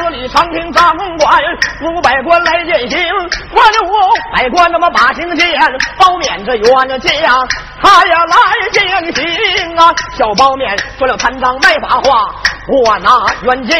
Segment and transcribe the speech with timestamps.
[0.00, 1.38] 请啊，十里长亭张官，
[1.82, 2.98] 五百官来践行。
[3.52, 3.92] 我的五
[4.34, 5.46] 百官那么把刑见，
[5.98, 7.46] 包面这冤家，
[7.82, 8.34] 他要来
[8.72, 9.92] 践行啊。
[10.16, 12.34] 小包面说了贪赃卖法话，
[12.68, 13.10] 我拿
[13.42, 13.76] 冤家。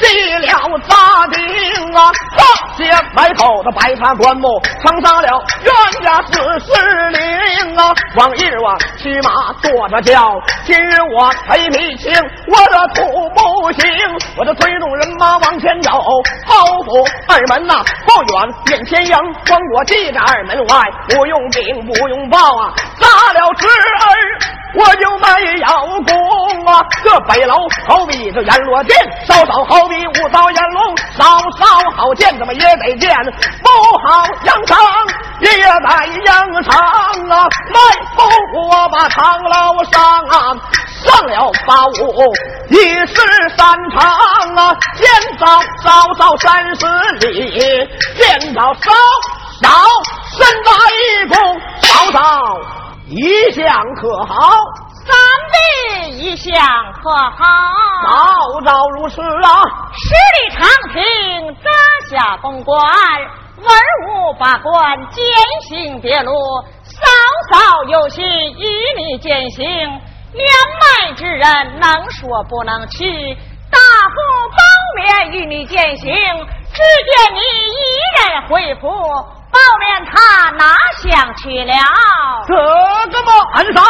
[0.00, 2.10] 立了大鼎啊，
[2.78, 7.20] 接埋头的白茶棺木，藏杀了冤家四十灵
[7.76, 7.92] 啊。
[8.16, 12.12] 往日我骑马坐着轿，今日我推皮轻，
[12.46, 13.02] 我的土
[13.34, 13.90] 不行，
[14.36, 15.90] 我的催动人马往前走。
[16.46, 24.61] 包府二门呐不远，面前迎，光我记在二门外，不用兵不用报啊，杀了侄儿。
[24.74, 25.26] 我就没
[25.60, 25.66] 有
[26.04, 26.80] 功啊！
[27.04, 27.54] 这北楼
[27.86, 31.24] 好比这阎罗殿，稍稍好比五道阎龙，稍
[31.58, 33.14] 稍好见怎么也得见，
[33.62, 33.68] 不
[34.06, 34.78] 好扬长
[35.40, 36.78] 也得扬长
[37.28, 37.46] 啊！
[37.68, 37.80] 来，
[38.16, 40.56] 我把长楼上啊，
[41.04, 42.32] 上了八五
[42.70, 42.76] 一
[43.06, 43.14] 十
[43.56, 44.00] 三长
[44.56, 45.06] 啊，见
[45.38, 45.46] 早
[45.84, 46.86] 早早三十
[47.26, 47.60] 里，
[48.16, 48.90] 见早稍
[49.62, 49.68] 稍
[50.38, 52.22] 身在一躬，稍稍。
[53.14, 53.62] 一向
[53.94, 54.50] 可好？
[55.04, 55.14] 三
[55.52, 56.54] 弟一向
[57.02, 57.44] 可好？
[58.06, 59.62] 早早如此啊！
[59.92, 61.70] 十里长亭扎
[62.08, 62.80] 下公馆，
[63.58, 63.66] 文
[64.08, 65.22] 武百官践
[65.60, 66.32] 行别路，
[66.84, 67.06] 嫂
[67.50, 70.48] 嫂有心与你践行，年
[70.80, 73.36] 迈之人能说不能去，
[73.70, 74.16] 大夫
[74.50, 74.56] 包
[74.96, 78.88] 面与你践行，只见你一人回府。
[79.52, 81.74] 包面他哪想去了？
[82.48, 83.80] 这个嘛，恩嫂，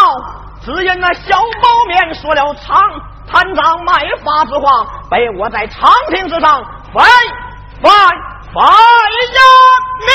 [0.65, 2.83] 只因那小包面说了长
[3.31, 3.93] 贪赃卖
[4.25, 7.07] 法之话，被我在长亭之上翻
[7.81, 7.93] 翻
[8.53, 9.41] 翻呀
[10.07, 10.11] 命。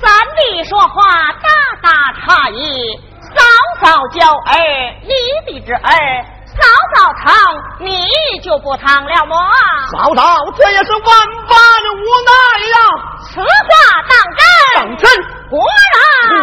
[0.00, 1.48] 三弟说话大
[1.82, 3.42] 大差异，嫂
[3.80, 4.54] 嫂教儿，
[5.02, 5.12] 你
[5.46, 5.90] 弟之儿。
[6.58, 6.64] 嫂
[6.94, 7.26] 嫂疼，
[7.80, 7.86] 你
[8.42, 9.34] 就不疼了么？
[9.92, 10.22] 嫂嫂，
[10.56, 11.02] 这也是万
[11.46, 12.30] 般的无奈
[12.68, 12.76] 呀。
[13.22, 13.46] 此话
[14.08, 14.42] 当真？
[14.76, 15.08] 当真。
[15.48, 15.58] 果
[15.94, 15.96] 然。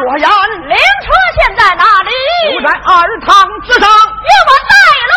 [0.04, 0.26] 果然。
[0.68, 2.10] 灵车现在哪里？
[2.54, 2.90] 就在二
[3.22, 3.28] 堂
[3.62, 3.82] 之上。
[3.82, 4.74] 给我带
[5.12, 5.14] 路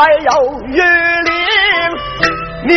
[0.00, 1.30] 还有玉林
[2.64, 2.72] 你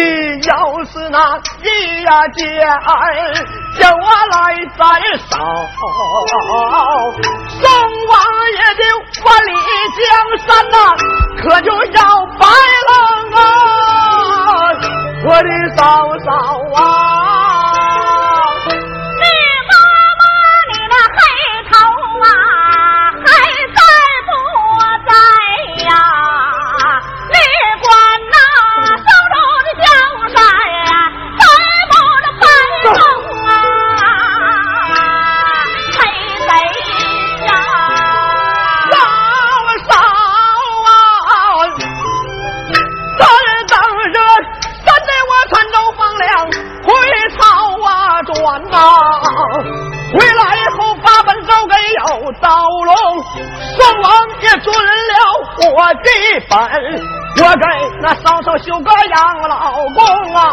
[0.46, 1.18] 要是那
[1.64, 3.34] 一呀姐儿
[3.80, 4.04] 叫我
[4.34, 4.36] 来
[4.78, 4.84] 再
[5.30, 5.32] 扫
[7.48, 7.64] 宋
[8.10, 8.14] 王
[8.52, 8.84] 爷的
[9.24, 9.50] 万里
[9.96, 10.04] 江
[10.46, 10.76] 山呐
[11.42, 12.44] 可就要败
[12.90, 12.92] 了
[13.40, 13.44] 啊！
[15.26, 15.82] 我的嫂
[16.26, 16.30] 嫂
[16.76, 16.93] 啊
[58.04, 59.18] 那嫂嫂修个养
[59.48, 60.44] 老宫啊，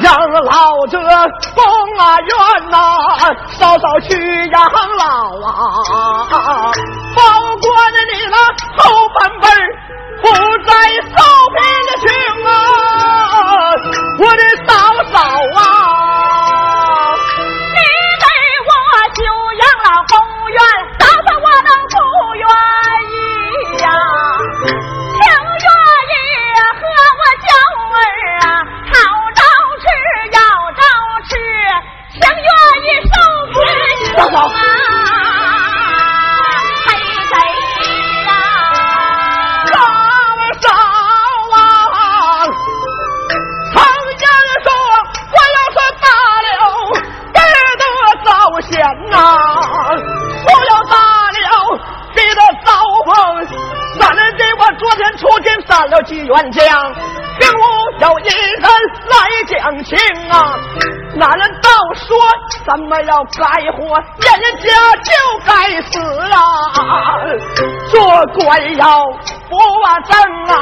[0.00, 1.62] 养老这宫
[1.98, 2.30] 啊院
[2.70, 2.74] 呐，
[3.58, 4.16] 嫂嫂去
[4.50, 4.62] 养
[4.96, 5.04] 老
[5.46, 5.52] 啊，
[7.14, 7.20] 保
[7.60, 7.68] 管
[8.08, 8.34] 你那
[8.82, 8.82] 后
[9.14, 9.52] 半辈儿
[10.22, 10.24] 不
[10.64, 10.72] 再
[11.04, 11.12] 受
[11.52, 12.08] 贫的穷
[12.48, 12.50] 啊，
[14.18, 14.72] 我的嫂
[15.12, 15.14] 嫂
[15.60, 15.60] 啊，
[17.76, 17.78] 你
[18.16, 18.24] 给
[18.64, 18.70] 我
[19.16, 19.18] 修
[19.58, 20.16] 养老宫
[20.50, 20.58] 院。
[56.30, 56.94] 元将，
[57.40, 57.60] 并无
[58.00, 58.62] 有一人
[59.10, 59.14] 来
[59.48, 59.98] 讲情
[60.30, 60.54] 啊！
[61.16, 62.16] 那人倒说
[62.64, 64.68] 怎么要该活，人家
[65.02, 65.10] 就
[65.44, 65.50] 该
[65.90, 65.98] 死
[66.30, 66.38] 啊！
[67.90, 67.98] 做
[68.34, 69.04] 官要
[69.48, 69.52] 不
[70.08, 70.12] 正
[70.46, 70.54] 啊，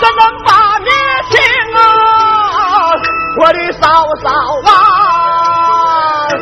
[0.00, 0.50] 怎能把
[0.80, 0.90] 灭
[1.30, 1.38] 情
[1.76, 1.78] 啊？
[3.38, 3.86] 我的嫂
[4.20, 4.26] 嫂
[4.66, 4.70] 啊！
[6.32, 6.38] 你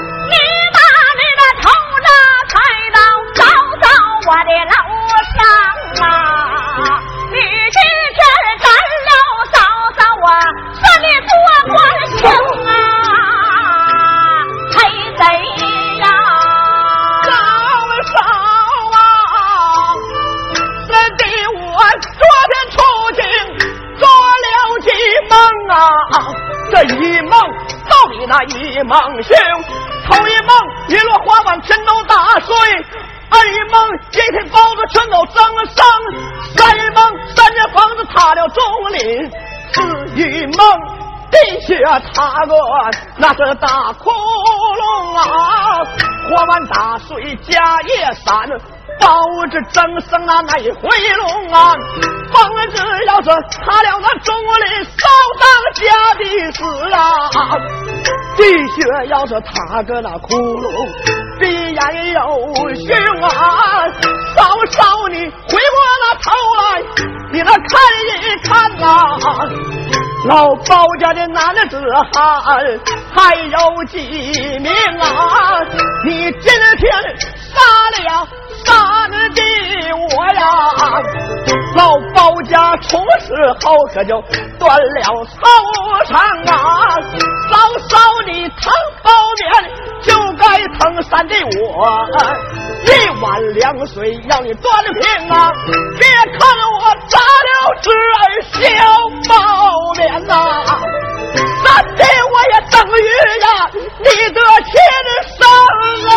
[0.73, 0.79] 把
[1.19, 1.65] 你的头
[2.07, 2.09] 拿
[2.49, 2.55] 抬
[2.95, 2.99] 到
[3.37, 3.43] 高
[3.83, 3.87] 高
[4.27, 4.73] 我的楼
[25.76, 26.35] 啊？
[26.71, 27.40] 这一梦
[27.88, 29.37] 到底那一梦醒，
[30.06, 30.56] 头一梦
[30.88, 32.56] 一落花瓣全都打碎，
[33.30, 35.85] 二一梦一天包子全都蒸生，
[36.56, 37.04] 三一梦
[37.35, 39.30] 三间房子塌了中林，
[39.73, 39.80] 四
[40.16, 40.66] 一梦。
[41.28, 42.54] 地下塌个
[43.16, 45.85] 那是大窟窿啊，
[46.28, 48.49] 火完打碎家业散，
[48.99, 49.07] 包
[49.50, 50.81] 子蒸生啊那一回
[51.17, 51.75] 笼啊，
[52.33, 52.76] 房子
[53.07, 55.07] 要是塌了那中里扫
[55.41, 55.85] 当家
[56.15, 56.23] 的
[56.53, 56.59] 死
[56.93, 56.97] 啊，
[58.37, 60.67] 地下要是塌个那窟窿，
[61.38, 62.21] 必然有
[62.75, 62.88] 凶
[63.23, 63.29] 啊，
[64.35, 64.38] 嫂
[64.71, 66.26] 嫂你回过那头
[66.59, 66.65] 来，
[67.33, 67.65] 你那看
[68.09, 68.49] 一看
[68.88, 68.88] 啊。
[70.26, 71.81] 老包家的男子
[72.12, 72.12] 汉
[73.15, 73.99] 还有几
[74.59, 75.07] 名啊？
[76.05, 76.91] 你今天
[77.55, 77.55] 杀
[77.93, 78.26] 了
[78.66, 79.42] 杀的
[79.94, 80.42] 我呀！
[81.76, 84.23] 老包家出事后可就
[84.58, 85.44] 断了头
[86.06, 86.54] 肠啊！
[87.50, 87.54] 嫂
[87.88, 89.44] 嫂你疼包面
[90.02, 90.08] 就
[90.38, 90.44] 该
[90.78, 91.64] 疼三的我，
[92.87, 92.88] 一
[93.20, 93.94] 碗凉水
[94.30, 95.52] 要你端平啊！
[95.99, 96.08] 别
[96.38, 96.40] 看
[96.80, 97.50] 我扎了
[97.82, 98.20] 侄儿
[98.52, 98.58] 小
[99.28, 99.35] 包
[99.94, 100.32] 面呐，
[101.62, 103.00] 三弟我也等于
[103.42, 103.46] 呀
[103.99, 104.73] 你的亲
[105.37, 105.38] 生
[106.08, 106.11] 啊，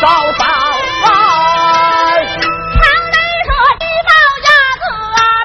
[0.00, 0.04] 嫂
[0.38, 0.40] 嫂
[1.04, 1.06] 啊！
[2.26, 4.10] 常得说一包
[4.46, 4.48] 鸭
[4.80, 4.84] 子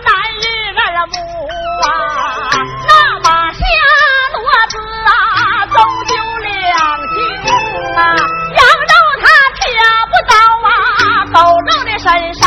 [0.06, 0.10] 难
[0.42, 0.46] 于
[0.80, 1.14] 二母
[1.84, 1.88] 啊，
[2.88, 3.60] 那马下
[4.34, 4.36] 骡
[4.70, 4.74] 子
[5.06, 5.12] 啊
[5.68, 5.76] 终
[6.08, 6.50] 究两
[7.14, 7.16] 斤
[7.96, 8.00] 啊，
[8.56, 9.24] 羊肉它
[9.60, 9.62] 挑
[10.10, 10.34] 不到
[10.68, 10.70] 啊
[11.34, 12.06] 狗肉的身
[12.36, 12.44] 上，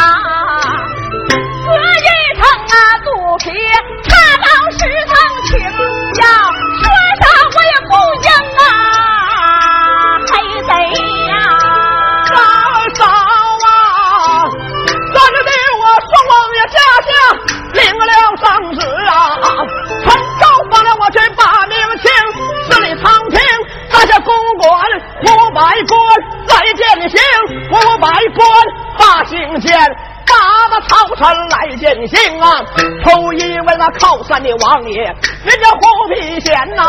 [32.09, 32.65] 姓啊！
[33.05, 36.83] 头一位那靠山的王爷，人家虎皮贤呐；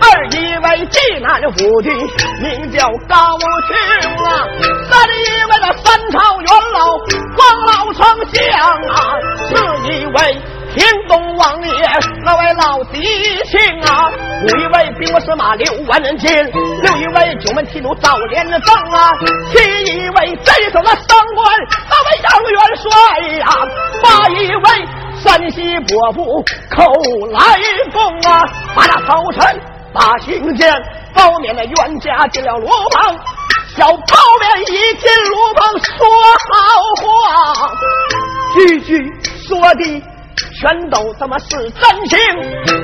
[0.00, 1.90] 二一位济南府的，
[2.42, 3.44] 名叫高俅
[4.24, 4.48] 啊；
[4.90, 6.78] 三一位那三朝元老
[7.36, 8.42] 王老丞相
[8.90, 8.96] 啊；
[9.48, 9.54] 四
[9.88, 10.40] 一位
[10.74, 11.72] 天东王爷
[12.24, 13.00] 那位老狄
[13.44, 14.10] 青啊；
[14.42, 16.44] 五一位兵部司马刘万金；
[16.82, 18.58] 六一位九门提督赵连正
[18.92, 19.10] 啊；
[19.52, 21.46] 七一位镇守那三关
[22.28, 22.88] 张元帅
[23.38, 23.46] 呀；
[24.02, 24.64] 把一位
[25.22, 26.84] 山西伯父寇
[27.30, 27.38] 来
[27.92, 29.60] 公啊；把那早晨
[29.92, 30.72] 把行见
[31.14, 33.18] 包面的冤家进了罗棚，
[33.76, 36.06] 小包面一进罗棚说
[36.52, 36.54] 好
[37.02, 37.70] 话，
[38.54, 39.12] 句句
[39.46, 40.02] 说的。
[40.58, 42.18] 全都他妈是真情。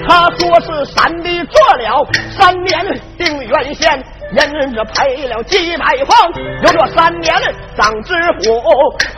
[0.06, 2.06] 他说是三弟做了
[2.38, 6.32] 三年定远县，人这赔了几百方。
[6.62, 7.34] 有这三年
[7.76, 8.62] 长知府，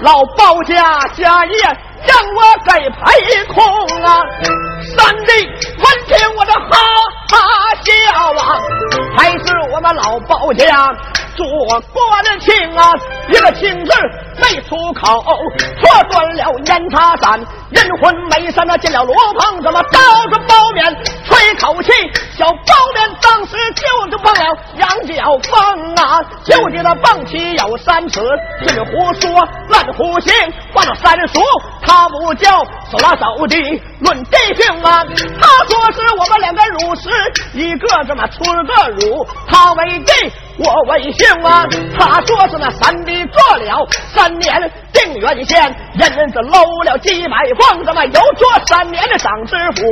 [0.00, 1.60] 老包家家业
[2.06, 3.62] 让我给赔空
[4.02, 4.20] 啊！
[4.96, 5.32] 三弟
[5.78, 6.68] 闻听我这哈
[7.30, 7.38] 哈
[7.82, 7.92] 笑
[8.42, 8.58] 啊，
[9.16, 10.92] 还是我们老包家
[11.34, 11.46] 做
[11.92, 12.92] 官情啊，
[13.28, 13.92] 一个情字
[14.36, 15.24] 没出口，
[15.82, 17.38] 错断了烟茶山，
[17.70, 19.98] 人魂没散，那进了罗棚，怎么倒
[20.30, 20.84] 着包面
[21.54, 21.92] 一口气？
[22.36, 24.40] 小包脸当时就就蹦了
[24.76, 28.20] 羊角蹦啊，就见那蹦起有三尺，
[28.66, 29.30] 是胡说
[29.68, 30.34] 乱胡行，
[30.74, 31.40] 换了三叔
[31.80, 32.50] 他不叫，
[32.90, 33.56] 手拉手的
[34.00, 35.04] 论弟兄啊，
[35.40, 37.08] 他说是我们两个乳师，
[37.52, 40.32] 一个这么吃个乳，他为弟。
[40.56, 41.66] 我为兄啊，
[41.98, 49.82] 他说是那三弟做了三年定远县，人人是搂了几百房，怎么又做三年的长知府？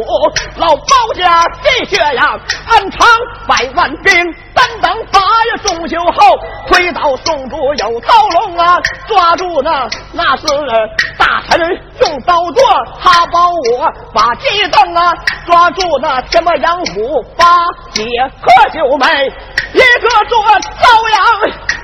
[0.58, 2.38] 老包家的血呀，
[2.68, 3.08] 安藏
[3.46, 4.12] 百万兵，
[4.54, 6.38] 单等八月中秋后，
[6.68, 10.46] 推倒宋主有刀龙啊，抓住那那是
[11.18, 11.60] 大臣
[12.00, 12.62] 用刀剁，
[13.02, 15.14] 他保我把鸡凳啊，
[15.46, 17.44] 抓住那什么杨虎八
[17.92, 18.04] 姐
[18.40, 19.06] 和九妹，
[19.74, 21.22] 一个做朝阳，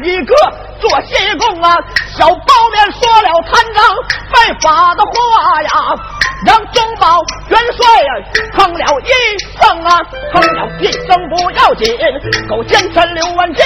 [0.04, 0.34] 一个
[0.80, 1.76] 做西贡啊，
[2.16, 3.84] 小包面说了贪赃
[4.30, 5.70] 犯法的话呀，
[6.46, 8.12] 让中保元帅呀
[8.56, 9.10] 哼了一
[9.60, 10.00] 声啊，
[10.32, 11.94] 哼了一声不要紧，
[12.48, 13.64] 狗奸臣刘万金，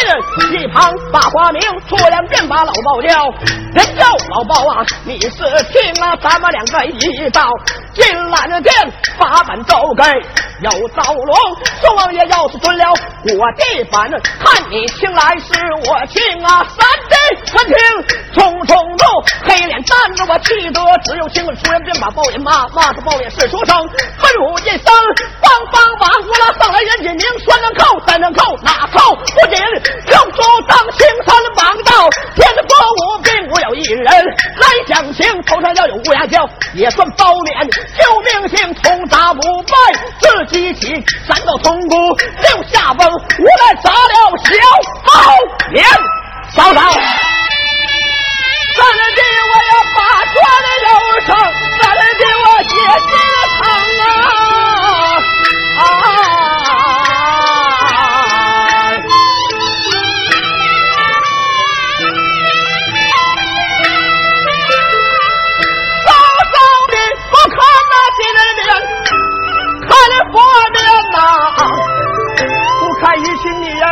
[0.50, 3.30] 一旁把花名出两便把老包叫，
[3.74, 5.30] 人叫老包啊，你是
[5.72, 7.48] 听啊，咱们两个一道
[7.94, 8.74] 进蓝殿，
[9.16, 10.02] 把本奏给
[10.62, 11.36] 有刀龙，
[11.80, 14.10] 宋王爷要是准了我的本，
[14.42, 15.52] 看你请来是
[15.88, 17.14] 我亲啊，三弟
[17.46, 17.76] 三听，
[18.34, 19.04] 匆匆怒，
[19.48, 23.76] 黑脸站着我气得只有青，出人便把包爷骂，骂他包爷是书生，
[24.18, 24.92] 吩咐一声，
[25.40, 29.14] 帮帮忙，我拉上来人家名，三能扣，三能扣，哪扣
[36.74, 37.78] 也算包脸，救
[38.40, 39.72] 命性通达不败，
[40.20, 40.94] 自己起
[41.26, 43.96] 三道铜箍，六下风，无奈砸了
[44.38, 44.50] 小
[45.04, 45.10] 包
[45.70, 45.84] 脸，
[46.54, 46.80] 嫂嫂。
[48.74, 49.98] 咱的我要把
[50.32, 50.88] 砖的肉
[51.26, 51.30] 上，
[51.82, 52.00] 咱的
[52.40, 53.12] 我血血
[53.58, 53.61] 疼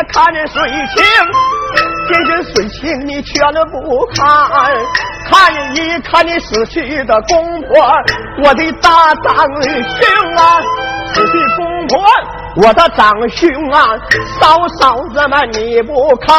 [0.04, 1.04] 看着水清。
[2.08, 4.26] 这人水清你全都不看，
[5.30, 7.68] 看一看你死去的公婆，
[8.42, 10.60] 我的大长兄啊，
[11.14, 12.04] 死去公婆，
[12.56, 13.96] 我的长兄啊，
[14.40, 16.36] 嫂嫂子们你不看，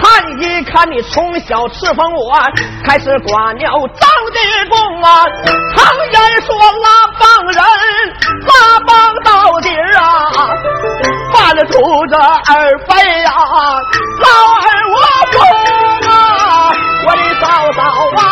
[0.00, 2.32] 看一看你从小侍奉我，
[2.84, 4.38] 开始管鸟当地
[4.70, 5.24] 公啊，
[5.76, 7.62] 常言说拉帮人，
[8.46, 10.00] 拉帮到底啊，
[11.32, 11.78] 犯了出
[12.08, 13.30] 这二非呀，
[14.20, 14.28] 老
[14.62, 14.70] 二。
[14.90, 14.96] 我
[15.30, 15.38] 不
[16.08, 16.10] 啊，
[17.06, 17.78] 我的嫂嫂
[18.16, 18.22] 啊，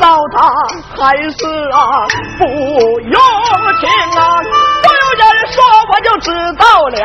[0.00, 0.38] 嫂嫂她
[0.96, 1.78] 还是啊
[2.38, 2.44] 不
[3.00, 3.20] 用
[3.80, 4.20] 情啊。
[4.82, 6.26] 都有人说我就知
[6.58, 6.96] 道了，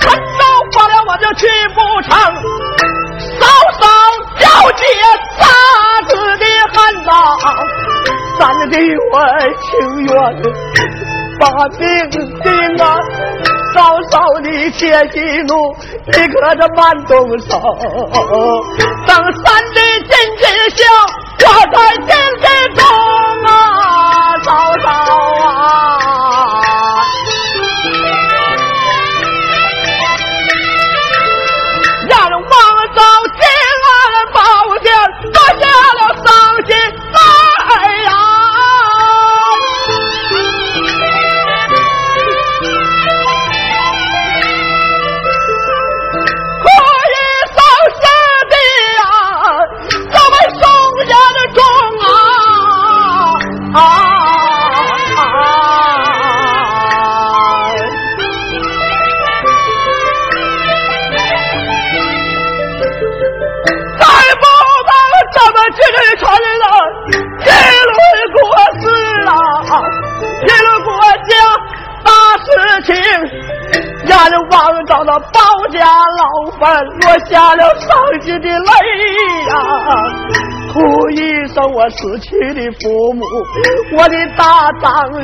[0.00, 2.10] 陈州发了我就去不成。
[3.38, 3.46] 嫂
[3.80, 3.82] 嫂
[4.40, 4.82] 要结
[5.38, 5.40] 仨
[6.08, 7.10] 子的汉呐，
[8.38, 8.72] 咱的
[9.12, 9.14] 我
[9.60, 9.70] 情
[10.06, 10.12] 愿
[11.38, 11.42] 把
[11.78, 11.82] 命
[12.42, 12.46] 定
[12.84, 12.84] 啊。
[13.74, 13.78] 嫂
[14.10, 15.74] 嫂你且息怒，
[16.06, 17.58] 你可这慢动手，
[19.06, 20.44] 等三弟进去
[20.76, 20.84] 笑，
[21.44, 23.21] 我才进去中
[75.82, 76.24] 家老
[76.60, 76.62] 坟，
[77.00, 77.90] 落下了伤
[78.20, 78.70] 心的泪
[79.48, 79.52] 呀、
[80.72, 81.18] 哭一
[81.48, 83.24] 声我死去的父母，
[83.96, 85.20] 我的大长兄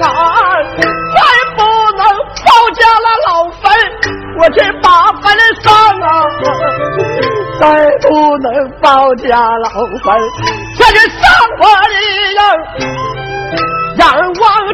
[0.00, 0.06] 啊，
[0.78, 1.18] 再
[1.56, 1.60] 不
[1.96, 2.06] 能
[2.46, 2.46] 包
[2.78, 3.64] 家了老坟，
[4.38, 4.86] 我去把
[5.20, 5.24] 坟
[5.64, 6.06] 上啊，
[7.58, 7.66] 再
[8.08, 8.46] 不能
[8.80, 9.68] 包家老
[10.04, 10.06] 坟，
[10.78, 11.20] 这是上
[11.58, 11.94] 我的
[12.36, 12.38] 人。
[13.94, 14.22] 让王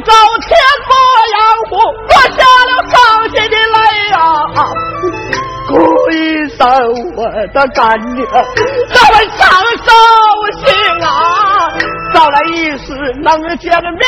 [0.04, 0.12] 昭
[0.46, 0.48] 天
[0.86, 0.90] 魔
[1.34, 1.70] 杨虎，
[2.06, 2.72] 落下了
[3.18, 3.76] 伤心的来
[4.10, 4.16] 呀、
[5.66, 5.74] 哭
[6.12, 6.64] 一声
[7.16, 8.24] 我的干娘，
[8.94, 9.42] 咱们伤
[9.82, 9.90] 手
[10.64, 10.68] 心
[11.04, 11.08] 啊！
[12.14, 14.00] 到来一时能见面，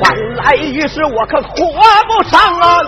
[0.00, 1.52] 晚来一时我可活
[2.08, 2.78] 不上啊！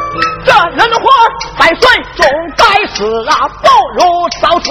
[0.44, 1.10] 这人活
[1.58, 4.00] 百岁总该死啊，不如
[4.40, 4.70] 早死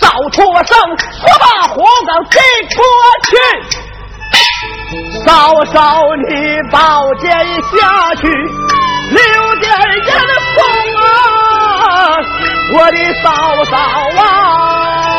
[0.00, 0.76] 早脱生，
[1.12, 2.40] 说把火岗给
[2.74, 2.82] 过
[3.22, 3.36] 去。
[5.24, 6.30] 嫂嫂，你
[6.70, 8.22] 宝剑下去，
[9.16, 9.64] 留点
[10.06, 10.58] 烟的风
[11.02, 11.04] 啊，
[12.74, 13.26] 我的嫂
[13.70, 13.76] 嫂
[14.22, 15.15] 啊！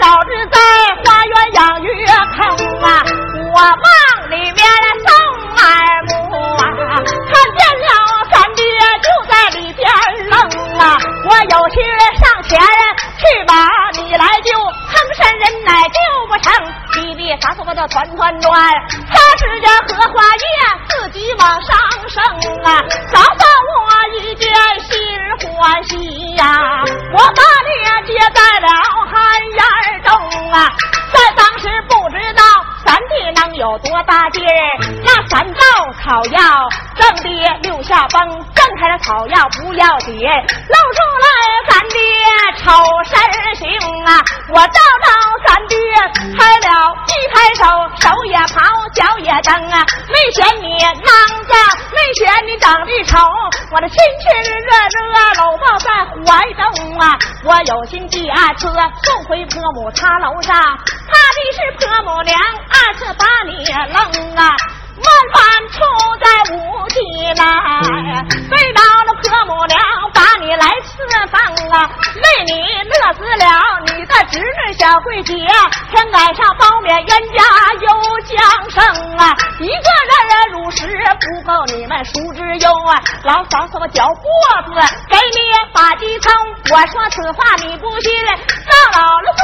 [0.00, 0.58] 早日在
[1.04, 2.48] 花园养鱼坑
[2.82, 3.04] 啊，
[3.54, 4.64] 我往里面
[5.04, 5.08] 送
[5.58, 5.62] 二
[6.08, 6.10] 母
[6.56, 6.64] 啊，
[7.28, 7.90] 看见了
[8.32, 8.64] 三爹
[9.02, 9.86] 就在里边
[10.30, 10.40] 愣
[10.78, 10.96] 啊，
[11.28, 11.76] 我有心
[12.18, 12.58] 上前
[13.18, 13.52] 去把
[13.92, 14.58] 你来救。
[14.90, 16.52] 坑山人乃救不成，
[16.94, 18.52] 弟弟啥子我叫团团转，
[19.10, 20.42] 他是家荷花叶，
[20.88, 21.76] 自己往上
[22.08, 22.24] 升
[22.64, 22.82] 啊！
[23.12, 24.96] 早把我一见心
[25.54, 26.82] 欢喜呀，
[27.12, 28.68] 我把你接在了
[30.52, 30.68] 啊！
[31.12, 32.42] 在当时不知道
[32.84, 34.48] 三弟能有多大劲儿，
[35.04, 35.60] 那三道
[36.02, 38.20] 草药正爹六下崩，
[38.54, 41.28] 挣开了草药不要紧，露出来
[41.68, 41.98] 三爹
[42.58, 42.72] 丑
[43.04, 44.20] 身形啊！
[44.48, 45.29] 我照照
[45.68, 45.76] 爹，
[46.38, 47.64] 开了一拍手，
[48.00, 48.60] 手也跑，
[48.94, 49.84] 脚也蹬啊！
[50.08, 51.12] 没嫌你囊
[51.48, 51.58] 脏，
[51.92, 53.18] 没嫌你长得丑，
[53.72, 54.96] 我的亲亲热热
[55.40, 55.90] 搂抱在
[56.24, 57.18] 怀中啊！
[57.44, 58.68] 我有心第二次
[59.02, 60.56] 送回婆母她楼上。
[60.56, 64.54] 怕的是婆母娘二次把你扔啊，
[65.00, 65.38] 万般
[65.70, 65.78] 出
[66.20, 66.54] 在无
[66.88, 66.96] 地
[67.34, 67.42] 来，
[68.48, 69.78] 对到了婆母娘
[70.12, 70.90] 把你来吃
[71.28, 71.40] 饭
[71.72, 72.52] 啊，为你
[72.84, 73.44] 乐死了
[73.86, 75.34] 你的侄女小桂姐，
[75.90, 77.42] 天赶上包面冤家
[77.80, 77.88] 有
[78.20, 80.20] 将生啊，一个人
[80.52, 84.24] 如实不够你们熟之忧啊，老嫂子我脚脖
[84.66, 85.38] 子给你
[85.72, 86.32] 把鸡撑，
[86.70, 89.42] 我说此话你不信，让老了做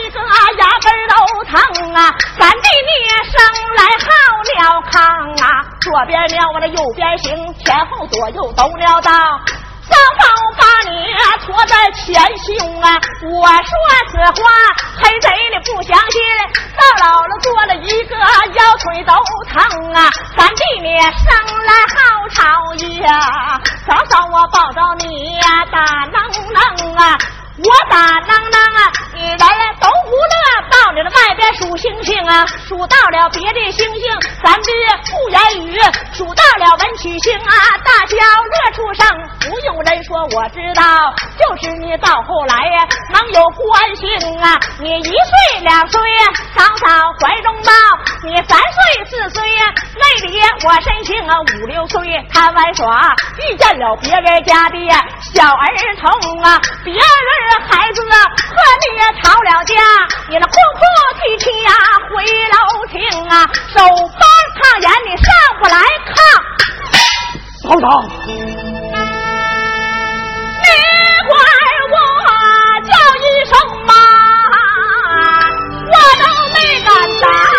[0.00, 0.20] 一个
[0.58, 0.96] 牙根。
[1.06, 1.14] 都
[1.44, 2.12] 疼啊！
[2.38, 2.90] 咱弟你
[3.30, 3.34] 生
[3.76, 4.06] 来好
[4.42, 9.12] 了炕啊，左边尿我的右边行，前后左右都尿到。
[9.86, 10.24] 嫂嫂
[10.56, 10.96] 把你
[11.44, 12.98] 驮在前胸啊！
[13.30, 13.70] 我说
[14.10, 14.48] 此话，
[14.98, 16.18] 黑贼你不相信？
[16.74, 19.12] 到老了做了一个腰腿都
[19.52, 20.08] 疼啊！
[20.36, 21.28] 咱弟你生
[21.66, 22.42] 来好吵
[23.04, 23.60] 呀！
[23.86, 25.78] 嫂嫂我抱着你呀，大
[26.10, 26.16] 能
[26.52, 27.18] 能啊！
[27.58, 28.92] 我打啷啷啊！
[29.14, 29.38] 你人
[29.80, 30.36] 都不乐，
[30.68, 34.12] 到你的外边数星星啊，数到了别的星星，
[34.44, 34.72] 咱爹
[35.08, 35.80] 不言语；
[36.12, 39.06] 数到了文曲星啊，大小乐出声。
[39.40, 40.84] 不用人说，我知道，
[41.38, 44.04] 就是你到后来呀，能有关系
[44.36, 44.60] 啊。
[44.78, 46.86] 你一岁两岁呀，嫂嫂
[47.22, 47.72] 怀中抱；
[48.22, 53.16] 你三岁四岁呀，那里我身形啊五六岁，贪玩耍，
[53.48, 54.76] 遇见了别人家的
[55.32, 57.45] 小儿童啊，别人。
[57.68, 58.86] 孩子和你
[59.22, 59.72] 吵了架，
[60.28, 60.80] 你那哭哭
[61.20, 61.70] 啼啼呀
[62.10, 62.14] 回
[62.52, 62.56] 楼
[62.88, 62.94] 厅
[63.28, 63.34] 啊，
[63.74, 64.20] 手帮
[64.56, 65.26] 炕沿你上
[65.58, 65.74] 不来
[66.06, 66.16] 炕，
[67.62, 67.84] 嫂嫂，
[70.62, 70.66] 你
[71.28, 71.32] 管
[71.92, 71.94] 我
[72.84, 73.52] 叫一声
[73.86, 73.90] 妈，
[75.92, 76.88] 我都没敢
[77.20, 77.55] 答。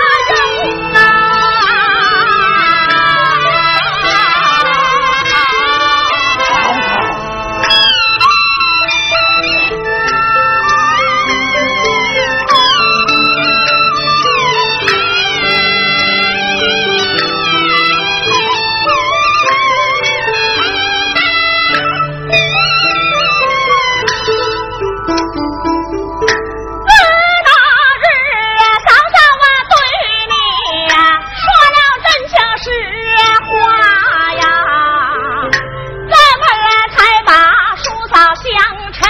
[38.44, 38.54] 相
[38.94, 39.02] 称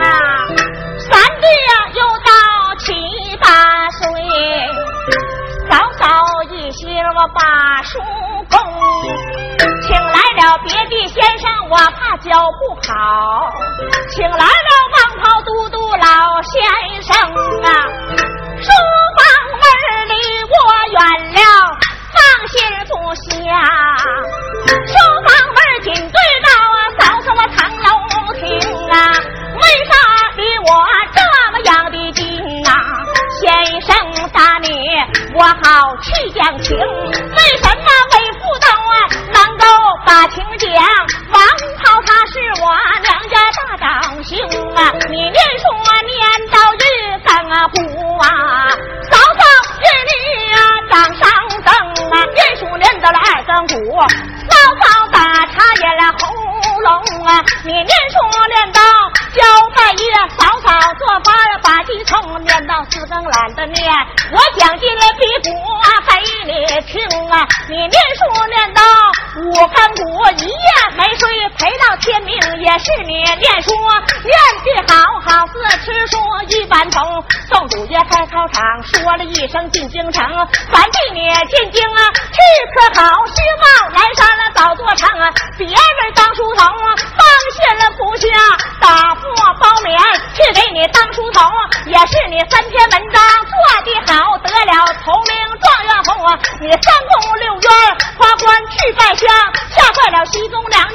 [0.00, 0.04] 啊，
[0.98, 2.30] 三弟呀又到
[2.78, 2.86] 七
[3.36, 3.46] 八
[3.90, 4.04] 岁，
[5.68, 6.06] 早早
[6.50, 6.86] 一些
[7.16, 7.98] 我把叔
[8.48, 8.56] 公
[9.82, 13.50] 请来了，别的先生我怕教不好，
[14.10, 16.54] 请来了王袍都督老先
[17.02, 17.16] 生
[17.64, 17.68] 啊，
[18.60, 18.70] 书
[19.16, 19.20] 房
[19.58, 20.14] 门儿离
[20.44, 20.54] 我
[20.92, 20.96] 远
[21.34, 21.38] 了，
[22.14, 22.16] 放
[22.48, 23.26] 心坐下。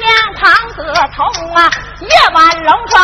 [0.00, 0.82] 娘唐子
[1.16, 2.94] 彤啊，夜晚龙床。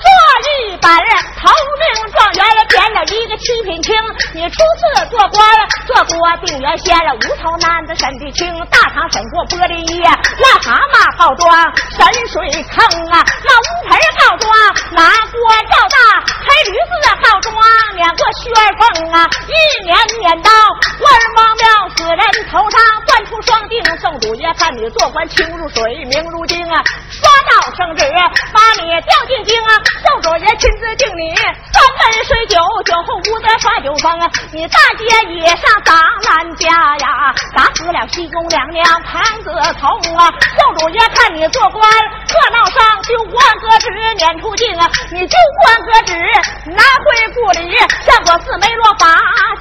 [0.00, 0.08] 做
[0.42, 0.88] 一本
[1.36, 2.40] 头名状元
[2.70, 3.94] 了，编了一个七品清。
[4.34, 5.42] 你初次做官，
[5.86, 11.50] 做官定元县了，无头男子审的清，大堂审过玻璃叶，癞蛤蟆告状，
[11.90, 12.78] 神水坑
[13.10, 14.50] 啊，那乌盆告状，
[14.92, 15.98] 拿锅照大，
[16.46, 17.54] 黑驴子告状，
[17.96, 20.50] 撵过薛凤啊，一年撵到
[20.98, 23.80] 官王庙，死人头上断出双锭。
[24.00, 28.04] 宋主爷看你做官清如水，明如镜啊，刷到圣旨，
[28.52, 29.72] 把你调进京啊。
[30.06, 34.30] 宋主爷亲自敬你三杯水酒，酒后无得耍酒疯啊！
[34.52, 35.94] 你大街也上打
[36.30, 36.68] 俺家
[36.98, 40.28] 呀，打死了西宫娘娘庞子彤啊！
[40.58, 44.90] 宋主爷看你做官热闹丧，就官革职撵出境啊！
[45.12, 46.14] 你就官革职
[46.66, 49.14] 拿回故里，相国四没落法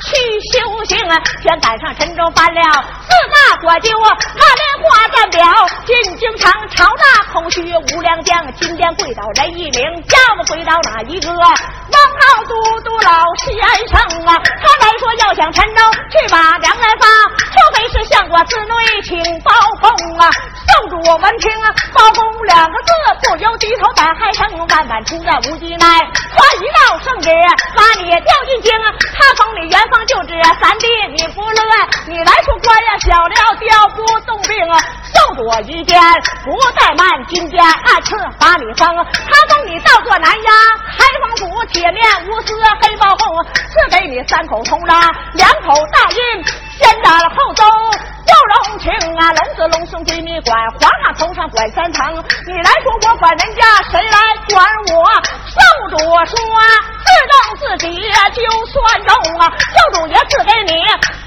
[0.04, 0.16] 去
[0.54, 1.18] 修行啊！
[1.44, 2.62] 全赶上陈州搬了
[3.02, 5.46] 四大国舅啊，那莲花站表
[5.86, 7.62] 进京城，朝大空虚
[7.96, 11.30] 无良将，今天跪倒人一名，要么跪倒哪一个？
[11.30, 13.56] 王浩都督老先
[13.88, 17.08] 生啊，他来说要想陈州去把粮来发，
[17.46, 20.30] 除非是相国寺内请包公啊。
[20.70, 22.92] 宋主闻听啊，包公两个字
[23.24, 26.00] 不由低头打嗨声，万般出战无计奈，
[26.36, 27.30] 发一道圣旨
[27.76, 31.64] 把你调进京啊，他封你元方就职三弟，你不乐，
[32.08, 34.80] 你来出官呀，小了调不动兵啊。
[35.12, 36.00] 宋主我一见
[36.46, 40.50] 不怠慢，今天二次把你封，他封你倒做南衙
[40.98, 45.00] 开封府铁面无私黑包公，赐给你三口铜章，
[45.34, 46.44] 两口大印，
[46.78, 47.64] 先打了后奏。
[48.30, 48.36] 叫
[48.70, 52.14] 龙庆啊，龙子龙兄归你管，皇上头上管三堂。
[52.14, 54.18] 你来说我管人家，谁来
[54.54, 54.64] 管
[54.94, 55.10] 我？
[55.50, 55.58] 圣
[55.90, 56.38] 主说，
[57.02, 57.90] 自动自己
[58.36, 59.50] 就算中啊。
[59.50, 60.84] 教主爷赐给你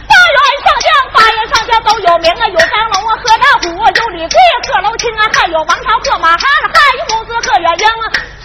[0.07, 4.39] 八员上将，八员上将都有名啊，有张龙啊，贺大虎啊，有李贵，
[4.69, 6.41] 贺楼清啊，还有王朝，贺马汉，
[6.71, 7.87] 还有母子贺元英。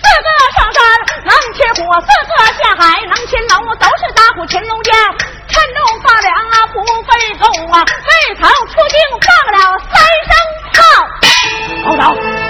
[0.08, 0.80] 四个上山
[1.26, 4.96] 能吃虎，四个下海能擒龙，都是打虎擒龙剑。
[5.50, 9.58] 趁重发粮啊，不费工啊，未曾出境放了
[9.92, 9.96] 三
[10.28, 10.32] 声
[10.74, 10.78] 炮。
[11.86, 12.47] 好走。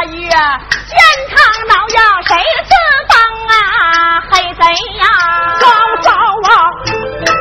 [0.00, 0.96] 哎呀健
[1.28, 1.36] 康
[1.68, 2.34] 老要谁
[2.64, 2.72] 自
[3.10, 3.12] 方
[3.50, 3.52] 啊？
[4.30, 4.62] 黑贼
[4.98, 5.04] 呀。
[5.60, 5.66] 高
[6.00, 6.50] 烧啊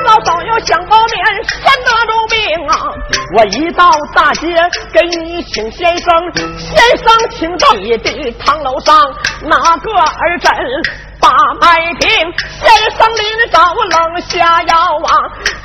[0.05, 2.72] 老烧又想包面先得住病啊。
[3.38, 4.47] 我一到大街
[4.91, 6.14] 给你请先生
[6.57, 9.10] 先生请到你的堂楼上
[9.43, 10.51] 拿个儿枕
[11.30, 12.09] 把脉听，
[12.65, 12.67] 先
[12.97, 13.21] 生临
[13.51, 15.13] 走冷下遥望，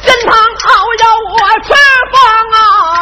[0.04, 1.72] 金汤熬药我吃
[2.12, 2.20] 方
[2.52, 2.60] 啊，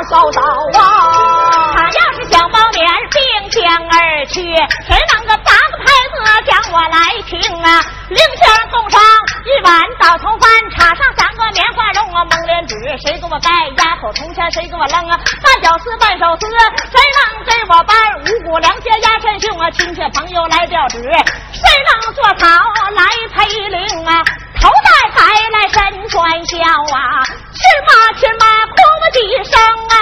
[0.09, 0.41] 嫂嫂
[0.79, 4.41] 啊，他要是小包年并肩而去，
[4.87, 6.15] 谁能够打个牌子
[6.47, 7.81] 讲我来听啊？
[8.11, 9.01] 零钱供上
[9.45, 13.49] 一碗倒头饭，插上三个棉花绒啊，蒙脸纸，谁给我盖
[13.79, 14.51] 牙口铜钱？
[14.53, 15.19] 谁给我扔啊？
[15.43, 16.47] 半小丝半手丝，
[16.93, 19.71] 谁能给我办五谷粮鞋压身胸啊？
[19.71, 22.47] 亲戚朋友来调纸，谁能做草
[22.93, 23.03] 来
[23.35, 24.23] 陪灵啊？
[24.61, 26.59] 头戴白来身穿孝
[26.95, 29.19] 啊，亲妈亲妈哭我几
[29.51, 29.59] 声
[29.89, 29.97] 啊？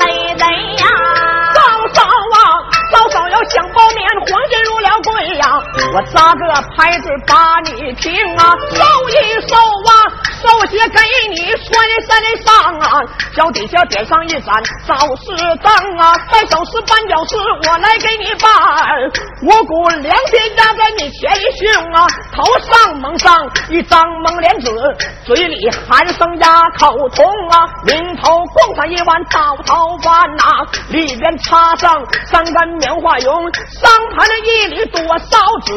[0.00, 0.44] 黑贼
[0.82, 0.84] 呀，
[1.54, 1.60] 嫂
[1.94, 5.46] 嫂啊，嫂嫂要想包面，黄金入了柜呀，
[5.94, 9.90] 我扎个牌子把你听啊，收一收啊。
[10.36, 13.00] 手写给你，穿身上啊，
[13.34, 17.36] 脚底下点上一盏早市灯啊，再手是绊脚石，
[17.68, 18.52] 我来给你办。
[19.42, 24.70] 五谷两天压在你前胸啊，头上蒙上一张蒙脸纸，
[25.24, 30.44] 嘴里喊声哑口痛啊，临头供上一碗倒头饭呐，
[30.90, 33.34] 里边插上三根棉花绒，
[33.80, 35.72] 桑盘了一缕多少纸，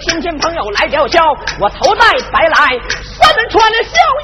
[0.00, 1.22] 亲戚朋友来吊孝，
[1.60, 2.78] 我头戴白来，
[3.18, 3.78] 三门穿的。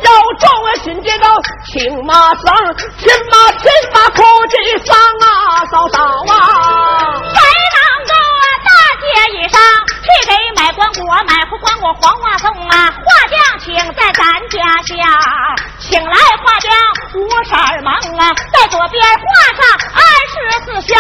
[0.05, 0.68] 要中啊！
[0.83, 1.25] 紧接着
[1.66, 2.55] 请马桑，
[2.99, 5.64] 亲马亲马哭几声啊！
[5.70, 6.35] 嫂嫂啊，
[7.22, 7.41] 谁
[7.75, 8.68] 能够啊大
[9.01, 9.05] 街
[9.39, 9.61] 以上
[10.03, 12.93] 去给买棺椁，买壶棺椁黄花送啊？
[12.93, 13.35] 画匠。
[13.64, 14.93] 请在咱家下，
[15.79, 16.70] 请来画匠
[17.14, 19.25] 五色忙啊，在左边画
[19.57, 19.64] 上
[19.95, 20.99] 二十四孝，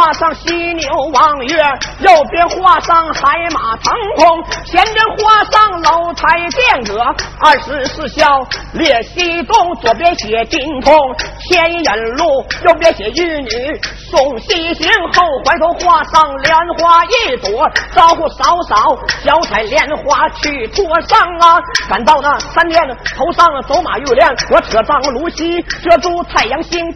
[0.00, 1.56] 画上犀牛望月，
[1.98, 7.02] 右边画上海马腾空，前边画上楼台殿阁，
[7.44, 8.26] 二十四孝
[8.72, 10.96] 列西东，左边写金童
[11.40, 12.24] 牵引路，
[12.64, 13.78] 右边写玉女
[14.10, 22.82] 送西行，后怀头画上莲花一朵，招呼嫂嫂脚踩莲花去托上啊，赶到那三殿
[23.18, 26.90] 头上走马玉莲，我扯上芦席遮住太阳星，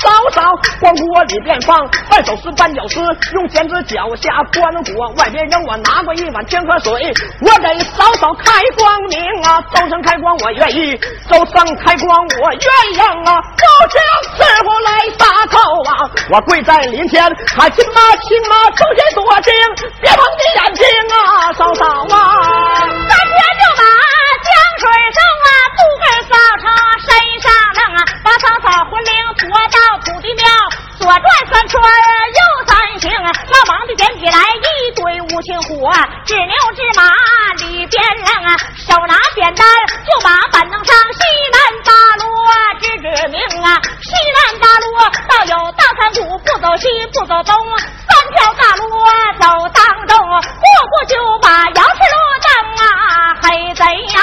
[0.00, 0.42] 嫂嫂，
[0.80, 1.78] 光锅里边放
[2.08, 3.00] 半手撕半脚丝，
[3.34, 10.96] 用剪子脚下关锅，外边扔我拿过一碗天河水，我给嫂嫂开光明啊，周生开光我愿意，
[11.28, 12.58] 周生开光我愿
[12.94, 14.00] 意啊，不请
[14.36, 17.22] 师傅来杀口啊，我跪在灵前
[17.56, 19.52] 喊亲妈亲妈，忠心多情，
[20.00, 22.24] 别蒙你眼睛啊，嫂嫂啊，
[23.08, 23.82] 三天就把
[24.48, 25.78] 江水送啊，不
[28.30, 30.46] 扔啊，把嫂嫂魂灵驮到土地庙，
[30.98, 37.10] 左转三圈右三行啊，老王的捡起来一堆五青虎啊，指牛指马
[37.58, 39.66] 里边扔啊，手拿扁担
[40.06, 41.20] 就把板凳上西
[41.50, 41.90] 南大
[42.22, 44.86] 路啊指指明啊，西南大路
[45.28, 47.54] 倒有大山谷，不走西不走东，
[48.06, 48.88] 三条大路
[49.40, 50.30] 走当中，过
[50.90, 52.16] 过就把瑶池路
[52.46, 52.50] 灯
[52.86, 54.20] 啊，黑贼呀！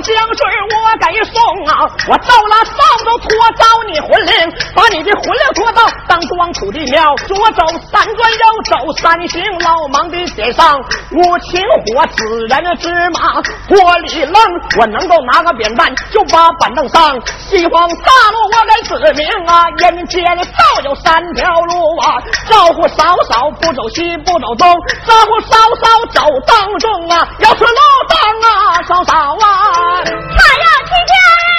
[0.00, 2.74] 江，水我给送啊，我到了扫
[3.04, 4.32] 帚拖着你魂灵，
[4.74, 10.78] 把你的魂灵拖到当庄土地庙，左走三转右走三行，老忙的写上
[11.12, 14.34] 五禽火，死人芝麻锅里扔，
[14.78, 22.16] 我能够拿个扁担就把板凳上西方大路我给指明啊，人间道有三条路啊，
[22.48, 24.68] 招呼嫂嫂不走西不走东，
[25.06, 28.18] 招呼嫂嫂走当中啊，要是路当
[28.50, 29.89] 啊，嫂嫂啊。
[29.90, 31.12] 他要七天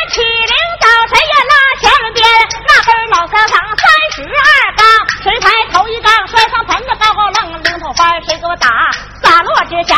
[0.09, 2.23] 起领导，谁也拉前边
[2.67, 4.85] 那根老三房三十二杠，
[5.23, 8.69] 谁抬头一杠摔上盆子高高愣，零头翻谁给我打？
[9.21, 9.97] 洒落之前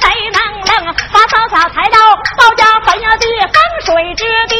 [0.00, 0.94] 谁能愣？
[1.12, 1.98] 把嫂嫂抬到
[2.36, 3.56] 包家坟呀地风
[3.86, 4.56] 水之地，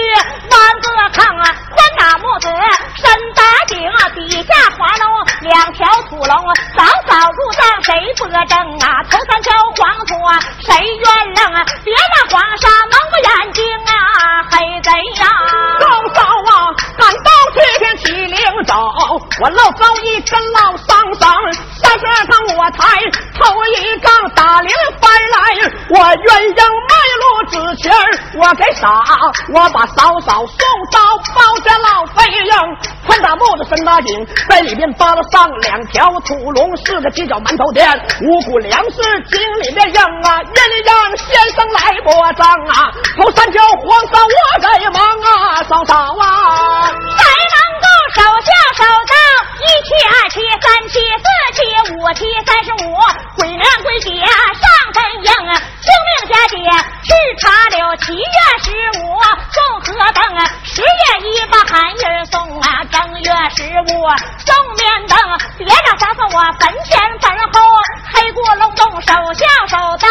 [0.51, 2.49] 弯个炕啊，宽打木子，
[2.97, 5.05] 深打井啊，底下滑龙
[5.43, 9.03] 两条土龙，嫂嫂入葬谁不争啊？
[9.11, 11.64] 头三条黄土啊，谁冤枉啊？
[11.85, 12.71] 别让皇上
[19.41, 21.32] 我老高一根老桑桑，
[21.80, 22.87] 三十二趟我抬
[23.39, 25.39] 头一杠打铃翻来，
[25.91, 27.93] 我鸳鸯卖路之前
[28.41, 29.03] 我给傻，
[29.55, 30.59] 我把嫂嫂送
[30.91, 31.01] 到
[31.35, 32.53] 包家老飞鹰，
[33.07, 37.89] 宽大木子深大井，在里面扒了上两条土龙，四个犄角馒头店，
[38.23, 39.01] 五谷粮食
[39.31, 46.91] 井里面扔啊，愿意让先生来拨账啊，头三条黄沙我给忙啊，嫂嫂啊。
[46.91, 49.14] 谁能够手下手到
[49.61, 51.59] 一七二七三七四七
[51.95, 52.95] 五七三十五，
[53.37, 55.31] 鬼娘鬼姐上阵营，
[55.81, 56.57] 清明佳节
[57.03, 57.09] 吃
[57.41, 58.22] 茶柳，七月
[58.62, 58.70] 十
[59.01, 59.16] 五
[59.51, 60.20] 送河灯，
[60.64, 63.93] 十月一把寒衣送啊，正月十五
[64.45, 65.16] 送面灯，
[65.57, 67.61] 别让嫂嫂我坟前坟后
[68.12, 70.07] 黑咕隆咚，手下手刀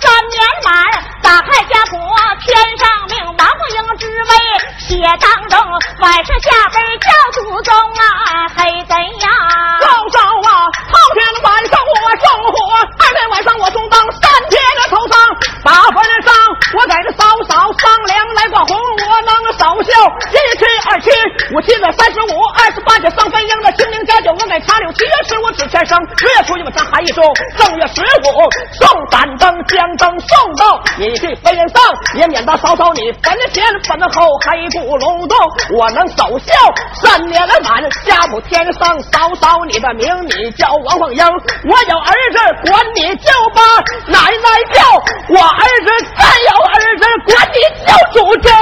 [0.00, 0.74] 三年满，
[1.22, 1.96] 打开家谱
[2.40, 4.32] 天上命，王不英之位
[4.78, 5.70] 写当中，
[6.00, 9.28] 晚上下班叫祖宗啊，黑贼呀！
[9.80, 12.56] 高嫂啊，头天晚上我送火，
[12.98, 15.20] 二天晚上我送当，三天的头上
[15.62, 16.32] 打坟上，
[16.74, 19.92] 我给这扫扫商量来挂红，我能少孝
[20.32, 21.10] 一七二七
[21.54, 27.22] 五七的三十五，二十八节上飞鹰的清明家酒，我给茶柳七月十五吃是前生，月初一咱还一种，
[27.56, 28.26] 正月十五
[28.80, 31.82] 送三灯，将灯送到你的坟上，
[32.14, 35.36] 也免得嫂嫂你坟前坟后黑不隆咚。
[35.76, 36.52] 我能守孝
[37.02, 43.62] 三年来满，家母天上嫂嫂你的名你叫王凤英，我有儿子管你就把
[44.06, 44.82] 奶奶叫，
[45.28, 48.52] 我儿子再有儿子管你叫祖宗，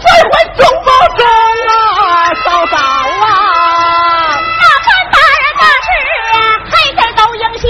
[0.00, 1.26] 这回中不中
[1.68, 4.38] 啊，嫂嫂啊？
[4.60, 5.88] 那番大人大事
[6.32, 6.36] 啊，
[6.70, 7.62] 开在都应下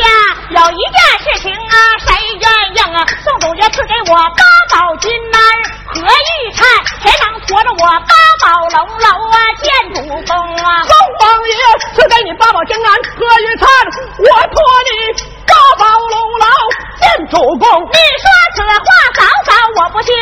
[0.51, 1.77] 有一件事情啊，
[2.07, 2.07] 谁
[2.41, 3.07] 愿应啊？
[3.23, 5.39] 宋祖爷赐给我八宝金儿
[5.87, 6.65] 和玉钗，
[7.03, 9.37] 谁能驮着我八宝龙楼啊？
[9.63, 10.83] 见主公啊！
[10.83, 11.55] 宋王爷
[11.95, 13.67] 赐给你八宝金鞍和玉钗，
[14.19, 15.14] 我托你
[17.35, 17.66] 主公。
[17.91, 18.87] 你说此话，
[19.18, 20.14] 早早我不信。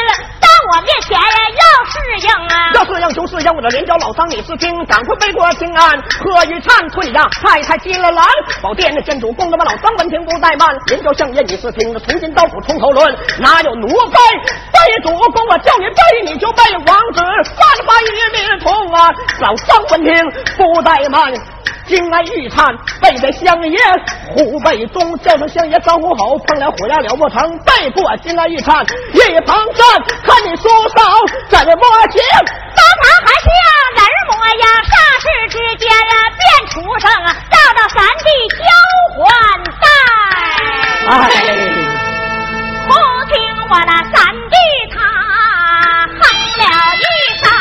[0.70, 3.52] 我面前要适应啊，要适应就适应。
[3.52, 6.00] 我的连教老桑，你是听，赶快背过平安。
[6.22, 8.24] 贺玉灿退让，太太进了蓝。
[8.62, 10.68] 宝殿的建主公，他妈老桑闻听不怠慢。
[10.86, 14.16] 连教相爷你是听，从今刀斧从头论，哪有奴婢
[14.72, 15.46] 背主公？
[15.48, 19.10] 我叫你背你就背，王子万法与民同啊！
[19.40, 20.14] 老桑闻听
[20.56, 21.34] 不怠慢。
[21.92, 22.64] 金安玉灿
[23.02, 23.78] 背着相爷
[24.34, 27.58] 虎背中，叫声相爷招呼好，碰了虎牙了不成？
[27.66, 28.82] 背过金安玉灿
[29.14, 29.84] 一旁站，
[30.24, 30.62] 看你叔
[30.96, 31.04] 嫂
[31.50, 32.18] 怎么行？
[32.72, 33.46] 嫂嫂还像
[33.94, 34.32] 人模
[34.62, 34.90] 样，霎
[35.20, 37.04] 时之间啊变畜生，
[37.50, 38.26] 到到三弟
[38.56, 38.64] 交
[39.18, 39.22] 还
[39.82, 39.84] 带。
[41.10, 41.12] 哎，
[42.88, 42.90] 不
[43.28, 43.36] 听
[43.68, 44.16] 我那三
[44.48, 44.56] 弟
[44.94, 44.96] 他
[46.08, 46.20] 哼
[46.56, 46.64] 了
[46.96, 47.04] 一
[47.38, 47.51] 声。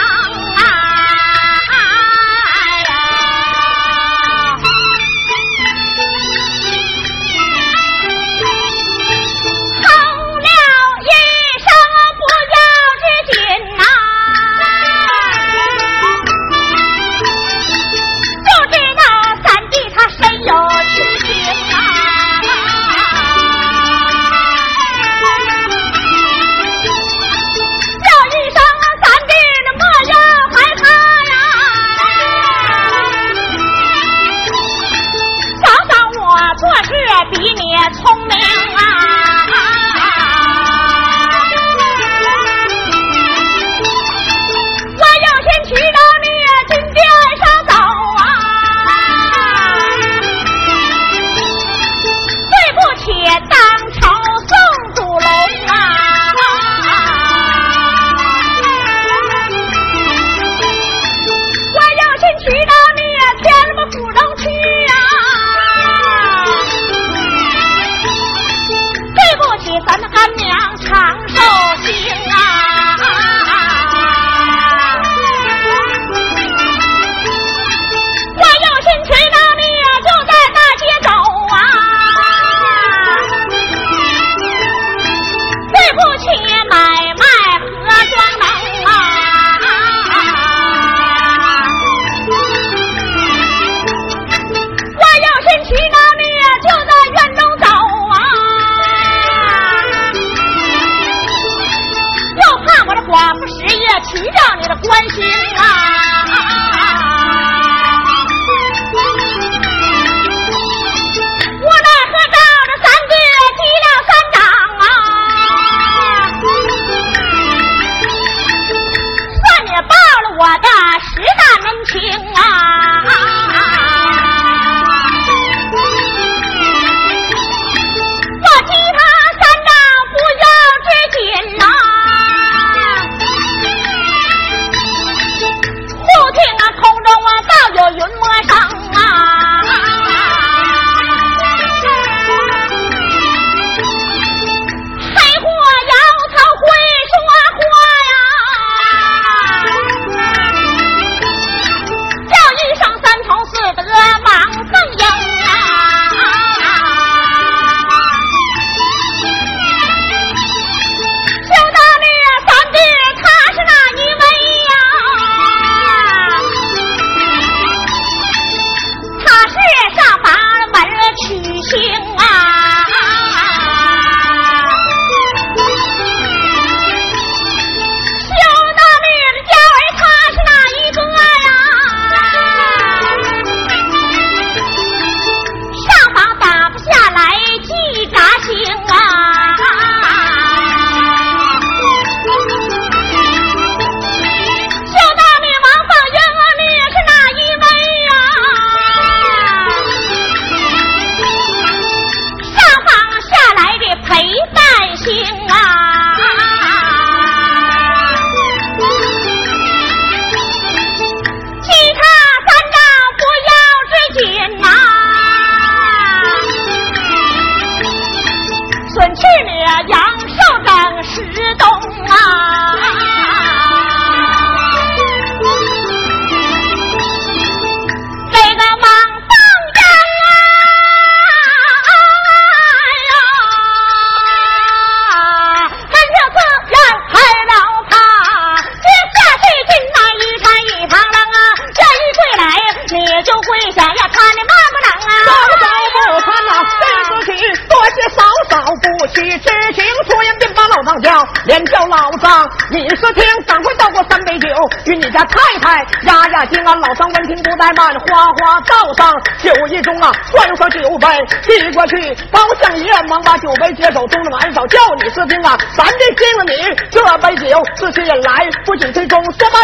[257.62, 261.08] 闻听不怠慢，哗哗倒上酒一盅啊，端上酒杯
[261.46, 261.94] 递过去，
[262.32, 266.54] 包相爷忙把酒杯接手，中了满手叫你是听啊，咱这敬了你
[266.90, 269.64] 这杯酒，自吸引来，不紧推中，说把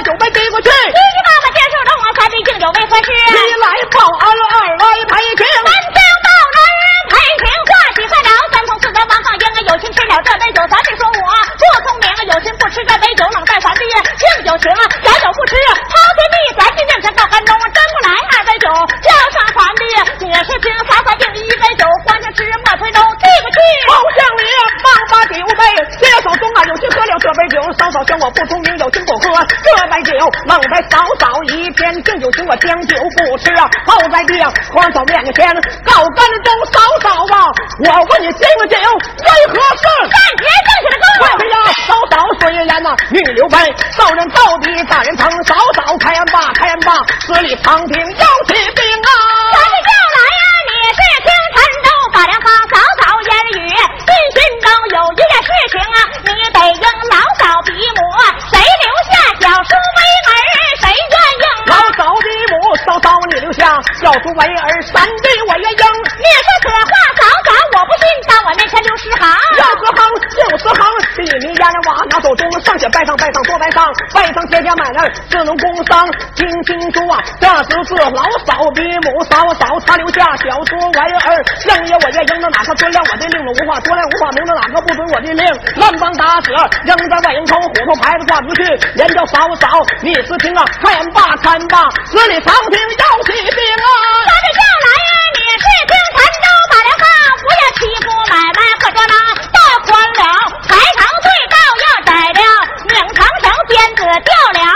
[28.27, 30.11] 我不聪明，有心不喝这杯酒，
[30.47, 35.47] 冷在嫂嫂一片敬酒情，我将酒不吃啊，泡在地皇嫂面前
[35.85, 37.47] 告干中，嫂嫂啊，
[37.79, 39.87] 我问你敬个酒为何事？
[40.11, 41.23] 干爹正起来跟我。
[41.39, 41.55] 哎呀，
[41.87, 43.57] 嫂嫂说言呐，女刘备，
[43.97, 48.06] 道人到底大人疼，嫂嫂开恩吧，开恩吧，十里长亭
[75.37, 76.09] 买卖只能工商。
[76.35, 86.51] 听清楚啊，这时是老嫂的母嫂嫂，她留下小多玩意儿，应爷我也应到哪个遵了我的令了无话说来无话明着哪个不准我的令，乱帮打死
[86.85, 88.63] 扔在外营头，虎头牌子挂不去，
[88.95, 89.67] 连叫嫂嫂
[90.01, 93.89] 你是听啊，看吧看吧，十里长亭要起兵啊！
[94.25, 97.05] 咱们叫来呀，你是听陈州把粮方，
[97.43, 99.13] 不要欺负买卖或者那
[99.53, 100.23] 大宽了，
[100.65, 102.41] 财堂隧道要窄了，
[102.89, 104.66] 拧长绳鞭子掉了，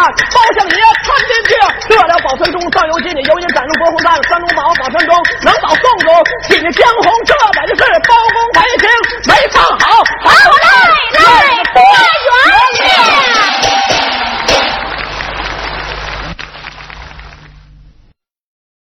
[0.00, 1.52] 包相爷窜进去，
[1.88, 6.08] 得了保存中，上游记你游吟斩入国红山，山东保保存中能保宋中，
[6.48, 7.09] 起江湖